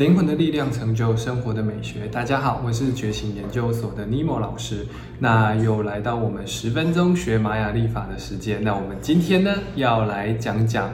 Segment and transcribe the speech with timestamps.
[0.00, 2.06] 灵魂的力量成就生活的美学。
[2.06, 4.86] 大家好，我是觉醒研究所的尼莫老师。
[5.18, 8.64] 那又来到我们十分钟学玛雅历法的时间。
[8.64, 10.88] 那我们今天呢，要来讲讲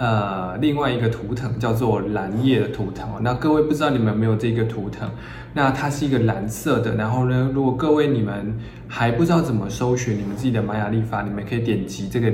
[0.00, 3.06] 呃另外一个图腾，叫做蓝叶的图腾。
[3.20, 5.08] 那各位不知道你们有没有这个图腾？
[5.52, 6.94] 那它是一个蓝色的。
[6.96, 12.32] 然后呢，如果各位你们还不知道怎么搜寻你们自己的玛雅历法，你们可以点击这个。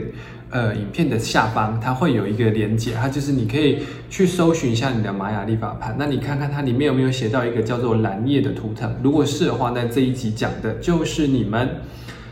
[0.48, 11.68] 呃，影片的下方它会有一个连接，它就是你可以去搜寻一下你的玛雅历法盘，那你看看它里面有没有写到一个叫做蓝叶的图腾，如果是的话，那这一集讲的就是你们。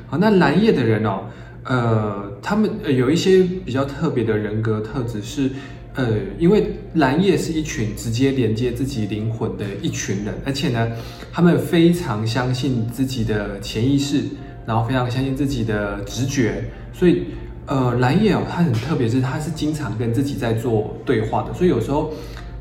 [0.07, 1.23] 好，那蓝叶的人哦，
[1.65, 5.51] 呃，他们呃有一些比较特别的人格特质是，
[5.95, 6.07] 呃，
[6.39, 10.93] 因为蓝叶是一群直接连接自己灵魂的一群人，而且呢，
[11.33, 14.25] 他们非常相信自己的潜意识，
[14.67, 17.25] 然后非常相信自己的直觉，所以。
[17.67, 22.13] 呃，蓝叶哦，他很特别，是他是经常跟自己在做对话的，所以有时候，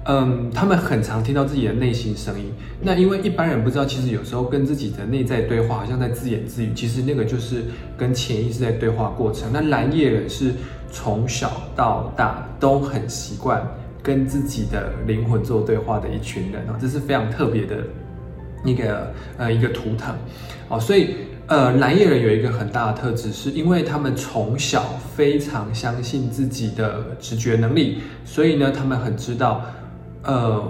[0.05, 2.51] 嗯，他们很常听到自己的内心声音。
[2.81, 7.63] 那因为一般人不知道，其实有时候跟自己的内在对话，好像在自言自语，其实那个就是
[7.97, 9.49] 跟潜意识在对话过程。
[9.53, 10.53] 那蓝叶人是
[10.91, 13.65] 从小到大都很习惯
[14.01, 17.77] 跟自己的灵魂做对话的一群人啊，这是非常特别的
[18.65, 20.15] 一个呃一个图腾
[20.69, 21.15] 哦，所以。
[21.45, 24.81] 呃，蓝叶人有一个很大的特质，是因为他们从小
[25.13, 29.61] 非常相信自己的直觉能力，所以呢，他们很知道，
[30.23, 30.63] 呃，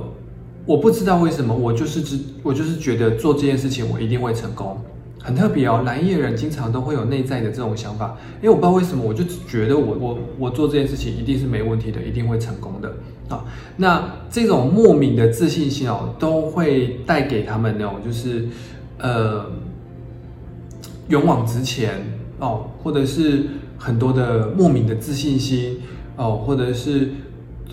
[0.66, 4.78] 我不知道为什么，我就是知，我就是觉得做这件事情我一定会成功，
[5.22, 5.84] 很特别哦。
[5.86, 12.94] 蓝叶人经常都会有内在的这种想法，因为我不知道为什么，我就觉得我我我做这件事情一定是没问题的，一定会成功的
[13.30, 13.46] 啊。
[13.78, 18.48] 那这种莫名的自信心哦，都会带给他们那种就是，
[18.98, 19.46] 呃。
[21.10, 22.02] 勇往直前
[22.40, 23.44] 哦，或者是
[23.78, 25.78] 很多的莫名的自信心
[26.16, 27.10] 哦，或者是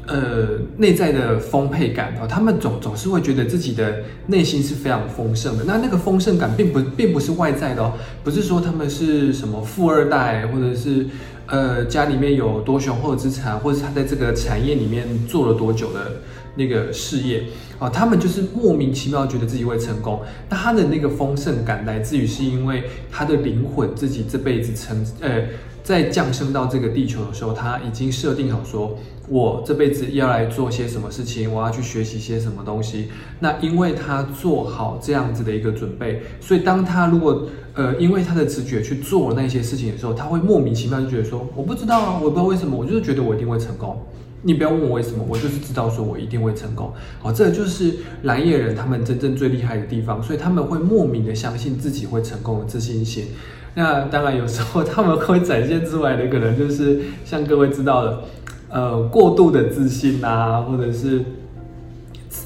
[0.06, 5.64] 呃内在的丰沛感哦，他们总总是会觉得自己的内心是非常丰盛的。
[5.64, 7.92] 那那个丰盛感并不并不是外在的哦，
[8.24, 11.06] 不是说他们是什么富二代，或者是
[11.46, 16.12] 呃家里面有多雄厚资产，或者是他在这个产业里面做了多久的。
[16.56, 17.44] 那个事业
[17.78, 20.20] 啊，他们就是莫名其妙觉得自己会成功。
[20.48, 25.44] 那他的那个丰盛感来自于是因为他的灵魂自己这辈子成呃，
[25.90, 28.96] 在降生到这个地球的时候，他已经设定好说，
[29.28, 33.08] 我这辈子要来做些什么事情，我要去学习些什么东西。
[33.40, 44.00] 那因为他做好这样子的一个准备，所以当他如果呃因为他的直觉去做那些事情的时候，他会莫名其妙就觉得说，我不知道啊，我不知道为什么，我就是觉得我一定会成功。
[44.42, 46.92] 你不要问我为什么，我就是知道说我一定会成功。
[47.18, 53.26] 好，这就是蓝叶人他们真正最厉害的地方，所以他们会莫名的相信自己会成功的自信心。
[53.74, 58.22] 那当然有时候他们会展现出来的可能就是像各位知道的，
[58.68, 61.24] 呃，过度的自信啊，或者是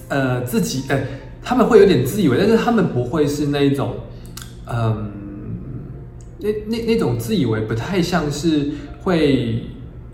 [0.09, 1.01] 呃自己呃，
[1.43, 3.95] 他们会有点自以为，但是他们不会是那一种，
[4.67, 5.11] 嗯，
[6.39, 8.71] 那那那种自以为不太像是
[9.03, 9.65] 会。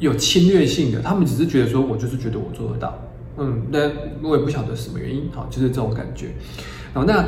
[0.01, 2.99] 有侵略性的，他们只是觉得说，我就是觉得我做得到，
[3.37, 3.81] 嗯，那
[4.23, 6.29] 我也不晓得什么原因，好，就是这种感觉。
[6.95, 7.23] 好，那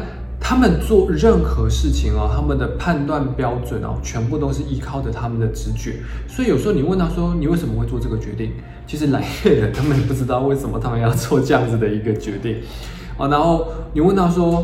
[0.52, 5.94] 他们做任何事情哦，他们的判断标准哦，全部都是依靠着他们的直觉。
[6.28, 8.52] 所以有时候你问他说，你为什么会做这个决定？
[8.86, 12.58] 其实来 月的 他们也不知道为什么他们要做这样子的一个决定。
[13.16, 14.62] 哦，然后你问他说，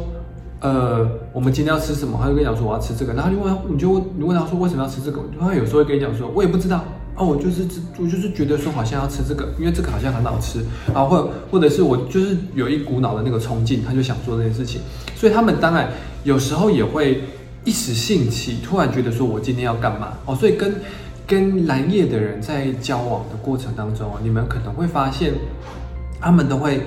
[0.60, 2.18] 呃，我们今天要吃什么？
[2.20, 3.14] 他就跟你讲说我要吃这个。
[3.14, 5.22] 然后你问，你就你问他说为什么要吃这个？
[5.40, 6.84] 他有时候会跟你讲说，我也不知道。
[7.18, 7.66] 哦，我就是
[7.98, 10.60] 我就是觉得说好像要吃这个，因为这个好像很好吃。
[10.94, 14.80] 然后，或或者是我就是有一股脑的那个冲劲，他就想做这件事情，
[15.16, 15.90] 所以他们当然
[16.22, 17.24] 有时候也会
[17.64, 20.12] 一时兴起，突然觉得说我今天要干嘛。
[20.26, 20.72] 哦，所以跟
[21.26, 25.34] 跟蓝叶的人在交往的过程当中，你们可能会发现
[26.20, 26.82] 他们都会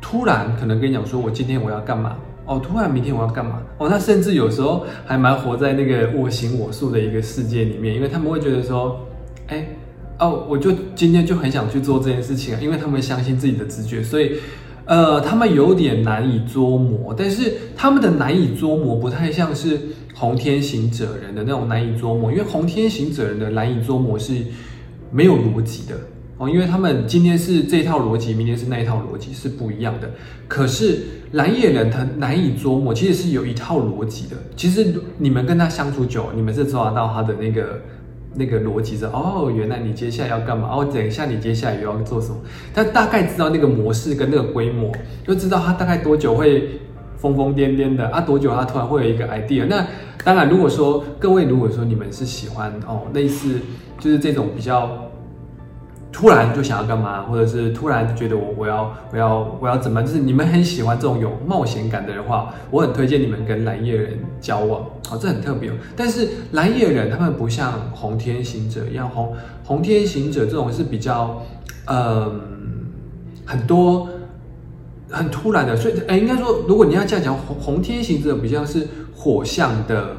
[0.00, 2.16] 突然可能跟你讲说，我今天我要干嘛。
[2.44, 3.62] 哦，突然明天我要干嘛。
[3.78, 8.98] 哦，那甚至有时候还蛮活在那个我行我素的一个世界里面，因为他们会觉得说。
[9.48, 9.66] 哎，
[10.18, 14.36] 哦，我就今天就很想去做这件事情啊，因为他们相信自己的直觉，所以，
[14.86, 19.78] 呃，他们有点难以捉摸，但是他们的难以捉摸不太像是
[20.14, 24.34] 红天行者人的那种难以捉摸，因为红天行者人的难以捉摸是
[25.10, 25.94] 没有逻辑的
[26.38, 30.10] 哦，因为他们今天是这套逻辑，明天是那一套逻辑是不一样的。
[30.48, 31.02] 可是
[31.32, 34.36] 蓝叶人他难以捉摸，其实是有一套逻辑的。
[34.56, 37.82] 其实你们跟他相处久，你们是抓到他的那个。
[38.34, 40.68] 那个逻辑是哦，原来你接下来要干嘛？
[40.70, 42.36] 哦，等一下你接下来又要做什么？
[42.74, 44.92] 他大概知道那个模式跟那个规模，
[45.24, 46.80] 就知道他大概多久会
[47.16, 48.20] 疯疯癫癫的啊？
[48.20, 49.66] 多久他突然会有一个 idea？
[49.66, 49.86] 那
[50.24, 53.60] 当然，如果说各位如果说你们是喜欢哦，类似
[53.98, 55.03] 就是这种比较
[56.14, 65.72] 突然就想要干嘛，或者是突然觉得我我要我要我要怎么，就是你们很喜欢这种有冒险感的人话，我很推荐你们跟蓝叶人交往，好，这很特别。
[65.96, 69.34] 但是蓝叶人他们不像红天行者一样，红
[69.64, 71.42] 红天行者这种是比较，
[71.86, 72.40] 嗯，
[73.44, 74.08] 很多
[75.10, 80.16] 很突然的，所以哎，应该说，如果你要这样讲，红红天行者比较是火象的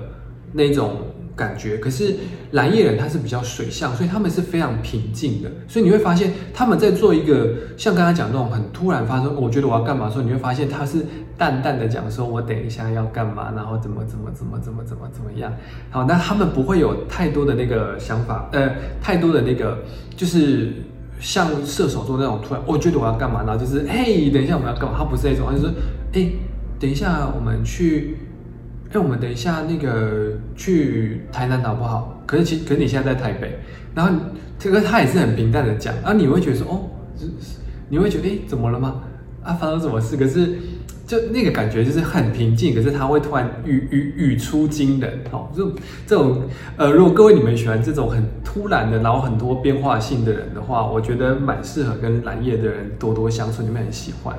[0.52, 0.92] 那种。
[1.36, 2.16] 感觉，可是
[2.52, 5.52] 蓝叶人他是比较水象，所以他们是非常平静的。
[5.68, 11.06] 所以你会发现他们在做一个像刚才讲那种很突然发生，我觉得我要干嘛的时候，你会发现他是
[11.38, 15.54] 淡淡的讲说，我等一下要干嘛，然后怎么怎么怎么怎么怎么怎么样。
[15.90, 18.72] 好，那他们不会有太多的那个想法，呃，
[19.02, 19.80] 太多的那个
[20.16, 20.72] 就是
[21.20, 24.96] 像射手座那种突然，我觉得我要干嘛，然后就是嘿，等一下我们要干嘛？
[24.98, 25.74] 他不是那种，他就是
[26.14, 26.32] 哎，
[26.80, 28.20] 等一下我们去。
[28.92, 32.22] 哎，我们等一下那个去台南好不好？
[32.26, 33.60] 可是其可是你现在在台北，
[33.94, 34.12] 然后
[34.58, 36.90] 这个他也是很平淡的讲，然后你会觉得说哦，
[37.90, 39.02] 你会觉得哎怎么了吗？
[39.44, 40.18] 啊发生什么事？
[40.18, 40.56] 可是
[41.06, 45.72] 就那个感觉就是很平静，可是他会突然语语语出惊人，哦，就
[46.08, 46.42] 这种
[46.78, 54.36] 呃，如果各位你们喜欢这种很突然的，然后很多变化性的人的话，我觉得蛮适合跟蓝叶的人多多相处，你们很喜欢。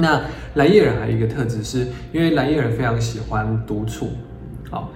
[0.00, 0.22] 那
[0.54, 4.10] 蓝叶人还有一个特质，是因为蓝叶人非常喜欢独处，
[4.70, 4.92] 好，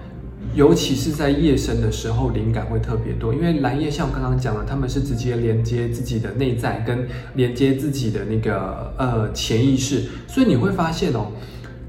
[0.55, 3.33] 尤其是在夜深的时候，灵感会特别多。
[3.33, 7.05] 因为蓝叶像我刚刚讲了，他们是直接连接自己的内在，跟
[7.35, 11.27] 连接自己的那个呃潜意识，所以你会发现哦，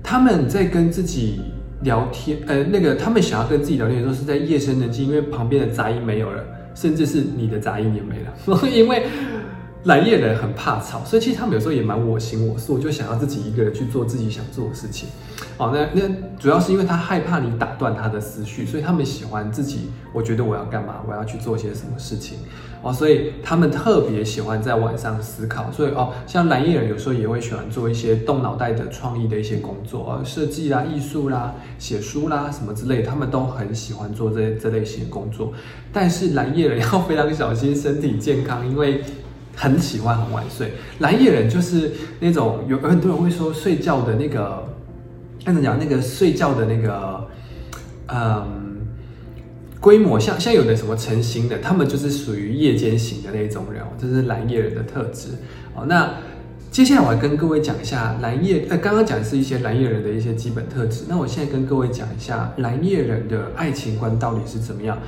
[0.02, 1.40] 他们在跟自己
[1.82, 6.44] 聊天，呃，那个他们想要跟自己聊天的时候，是在夜深人静，因为旁边的杂音没有了，
[6.74, 9.06] 甚至是你的杂音也没了， 因为。
[9.84, 15.08] 蓝叶人很怕吵，所以其实他们有时候也蛮我行我素，就想要自己一个人去做自己想做的事情。
[15.58, 16.08] 哦，那那
[16.38, 19.90] 主要是因为他害怕你打断他的思绪，所以他们喜欢自己。
[20.12, 22.38] 我觉得我要干嘛，我要去做些什么事情。
[22.82, 25.70] 哦，所以他们特别喜欢在晚上思考。
[25.70, 35.52] 所以哦，像蓝叶人有时候也会喜欢做一些动脑袋的创意的一些工作，设计啦、艺术啦、写书啦什么之类，他们都很喜欢做这这类型的工作。
[35.92, 39.02] 但是蓝叶人要非常小心身体健康，因为。
[39.56, 44.64] 很喜欢很晚睡，蓝叶人就是那种有很多人会说睡觉的那个，
[45.44, 45.78] 怎么讲？
[45.78, 47.26] 那个睡觉的那个，
[48.08, 48.76] 嗯，
[49.80, 55.28] 规模像像有的什么成型的，他们就是属于夜间型的那种人，这是蓝叶人的特质。
[55.74, 56.14] 哦，那
[56.70, 64.98] 接下来我要跟各位讲一下蓝叶，呃，刚刚讲的是一些蓝叶人的一些基本特质，那我现在跟各位讲一下蓝叶人的爱情观到底是怎么样，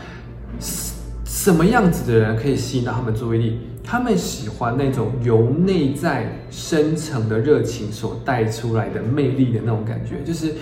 [1.25, 3.61] 什么样子的人可以吸引到他们注意力？
[3.89, 10.53] 他们喜欢那种由内在深层的热情所带出来的魅力的那种感觉，就是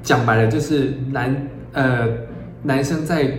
[0.00, 2.08] 讲白了，就是男呃
[2.62, 3.36] 男生在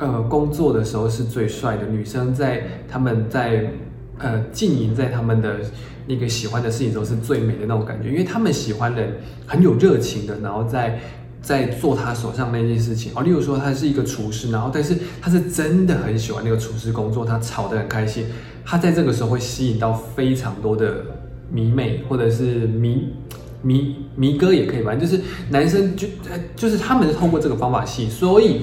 [0.00, 3.70] 呃工作的时候是最帅的，女生在他们在
[4.18, 5.60] 呃经营在他们的
[6.08, 9.06] 那个喜欢的事情中是最美的那种感觉，因为他们喜欢的
[9.46, 10.98] 很有热情的，然后在。
[11.44, 18.24] 在做他手上那件事情哦，例如说他是一个厨师，然后但是他是真的很喜欢那个厨师工作，他炒得很开心，
[18.64, 21.04] 他在这个时候会吸引到非常多的
[21.50, 23.12] 迷妹或者是迷
[23.60, 25.20] 迷迷哥也可以吧，就是
[25.50, 26.08] 男生就
[26.56, 28.62] 就是他们是通过这个方法吸引，所以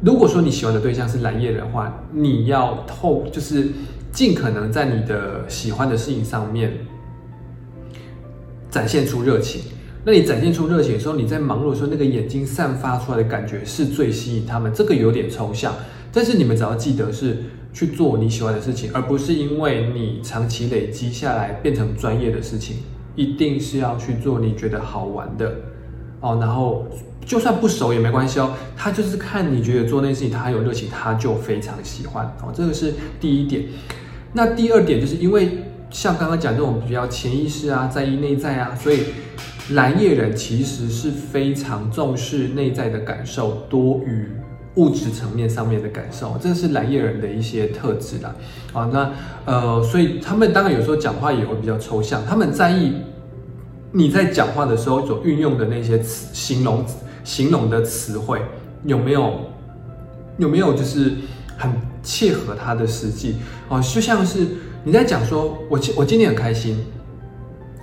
[0.00, 3.68] 如果说你喜欢的对象是蓝叶的话，你要透就是
[4.12, 6.72] 尽可能在你的喜欢的事情上面
[8.70, 9.62] 展现出热情。
[10.08, 14.72] 那你展现出热情的时候，你在忙碌的时候，那个眼睛散发出来的感觉是最吸引他们。
[14.72, 15.74] 这个有点抽象，
[16.12, 17.38] 但是你们只要记得是
[17.72, 22.76] 去做你喜欢的事情，而不是因为你长期累积下来变成专业的事情，
[23.16, 25.52] 一定是要去做你觉得好玩的
[26.20, 26.38] 哦。
[26.40, 26.86] 然后
[27.24, 32.52] 就算不熟也没关系哦，他就是看你觉得做那件事情他有热情，他就非常喜欢哦。
[32.54, 33.64] 这个是第一点。
[34.34, 39.00] 那第二点就是因为像刚刚讲这种比较潜意识啊，在意内在啊，所以。
[39.70, 44.28] 蓝叶人其实是非常重视内在的感受多于
[44.76, 48.36] 物质层面上面的感受，这是蓝叶人的一些特质啦。
[48.72, 49.10] 好，那
[49.44, 52.92] 呃，所以他们当然有时候讲话也会比较抽象，他们在意
[53.90, 56.84] 你在讲话的时候所运用的那些词、形容、
[57.24, 58.40] 形容的词汇
[58.84, 59.40] 有没有
[60.38, 61.12] 有没有就是
[61.56, 63.36] 很切合他的实际
[63.68, 64.46] 哦，就像是
[64.84, 66.78] 你在讲说，我我今天很开心。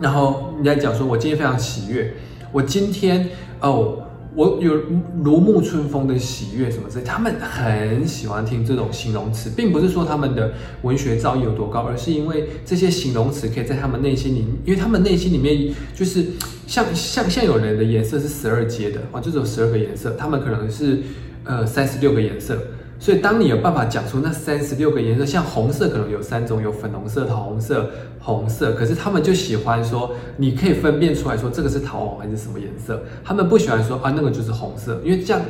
[0.03, 2.13] 然后你在讲说，我今天非常喜悦，
[2.51, 3.29] 我今天
[3.61, 4.03] 哦，
[4.35, 4.75] 我有
[5.23, 16.25] 如沐春风的喜悦什么之类，他们很喜欢听这种形容词，并不是说他们的文学造诣有多高，而是因为这些形容词可以在他们内心里，因为他们内心里面就是
[16.67, 20.99] 像像像有人的颜色是十二阶的啊，就有十二个颜色，他们可能是
[21.45, 22.61] 呃三十六个颜色。
[23.03, 35.41] 所以当你有办法讲出那三十六个颜色，像红色可能有三种，有粉红色、桃红色、红色，可是他们就喜欢说，你可以分辨出来说这个是桃红还是什么颜色，他们不喜欢说啊那个就是红色，因为这样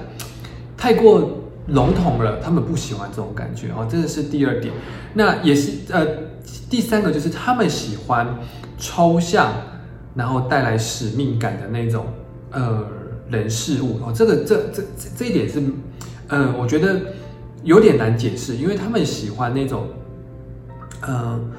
[0.75, 4.73] 太过笼统了，他们不喜欢这种感觉哦，这个是第二点。
[5.13, 6.07] 那也是呃
[6.71, 8.35] 第三个就是他们喜欢
[8.79, 9.53] 抽象，
[10.15, 12.07] 然后带来使命感的那种
[12.49, 12.83] 呃
[13.29, 15.61] 人事物哦，这个这这这这一点是
[16.29, 16.99] 嗯，我觉得。
[17.63, 19.87] 有点难解释，因为他们喜欢那种，
[21.07, 21.49] 嗯，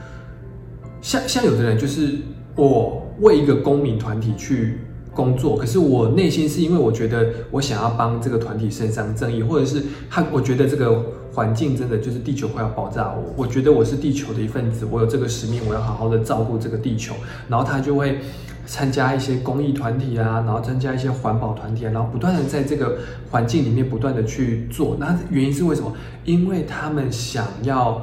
[1.01, 2.19] 像像有的人就是
[2.55, 4.79] 我为一个公民团体去
[5.15, 11.05] 工作，可是我内心是因为我觉得我想要帮这个团体伸张正义，或者是他我觉得这个
[11.35, 17.15] 环境真的就是地球快要爆炸，我我觉得我是地球的一份子，我有这个使命，我要好好的照顾这个地球，
[17.49, 18.21] 然后他就会。
[18.67, 22.97] 参加一些公益团体啊，然后参加一些环保团体啊，然后不断的在这个
[23.31, 24.97] 环境里面不断的去做。
[24.99, 25.93] 那原因是为什么？
[26.25, 28.01] 因为他们想要，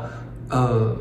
[0.49, 0.95] 呃，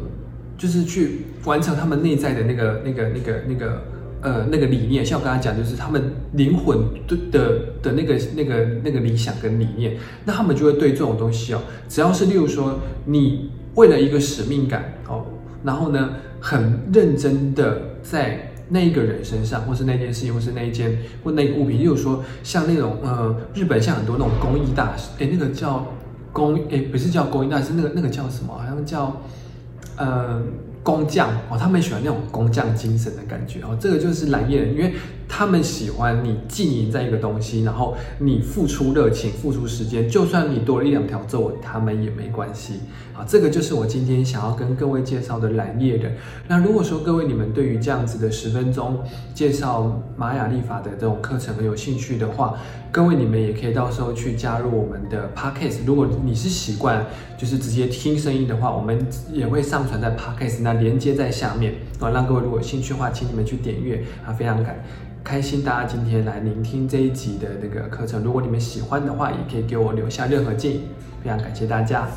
[0.57, 3.83] 就是去完成他们内在的那个、那个、那个、那个，
[4.23, 5.05] 呃，那个理念。
[5.05, 9.97] 像我刚才讲，就是他们灵魂的的的那个、那个、那个理想跟理念。
[10.25, 15.25] 那他们就会对这种东西哦，只要是例如说，你为了一个使命感哦，
[15.65, 16.11] 然后呢，
[16.41, 18.47] 很认真的在。
[18.73, 25.85] 那一个人身上，或是那件事情，或是那一件或那个物品，例如说像那种呃，日本像很多那种工艺大师，哎，那个叫
[26.33, 28.57] 工，哎，不是叫工艺大师，那个那个叫什么？
[28.57, 29.21] 好像叫
[29.97, 30.41] 呃。
[30.83, 34.95] 工匠哦，他们喜欢那种工匠精神的感觉哦，这个就是蓝叶人，因为
[35.29, 42.81] 他们喜欢你经营在一个东西，然后你付出热情、付出时间，就算你多了一两条皱纹，他们也没关系
[43.15, 43.25] 啊。
[43.29, 46.17] 这个就是我今天想要跟各位介绍的蓝叶人。
[46.49, 49.01] 那如果说各位你们对于这样子的十分钟
[49.35, 52.55] 介绍玛雅历法的这种课程很有兴趣的话，
[52.91, 55.85] 各位你们也可以到时候去加入我们的 podcast。
[55.87, 57.07] 如果你是习惯
[57.39, 64.85] 就是直接听声音的话，我们也会上传在 podcast 那连接在下面啊，让各位如果有兴趣的话，请你们去点阅啊，非常感
[65.23, 68.23] 开心大家今天来聆听这一集的那个课程。
[68.23, 70.83] 如果你们喜欢的话，也可以给我留下任何建议，
[71.23, 72.09] 非常感谢大家。